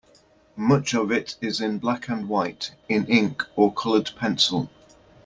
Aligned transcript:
Much 0.55 0.95
of 0.95 1.11
it 1.11 1.35
is 1.41 1.61
in 1.61 1.77
black-and-white, 1.77 2.71
in 2.89 3.05
ink 3.05 3.43
or 3.55 3.71
colored 3.71 4.09
pencil. 4.17 4.67